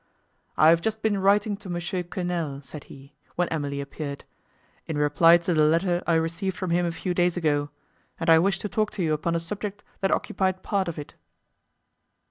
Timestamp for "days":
7.13-7.37